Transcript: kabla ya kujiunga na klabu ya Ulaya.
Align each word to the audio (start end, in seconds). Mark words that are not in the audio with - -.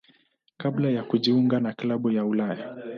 kabla 0.57 0.89
ya 0.89 1.03
kujiunga 1.03 1.59
na 1.59 1.73
klabu 1.73 2.09
ya 2.11 2.25
Ulaya. 2.25 2.75